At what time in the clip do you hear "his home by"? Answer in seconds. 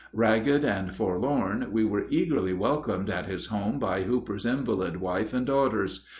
3.27-4.01